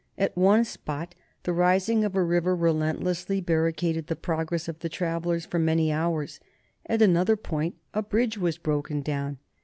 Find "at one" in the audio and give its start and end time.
0.17-0.63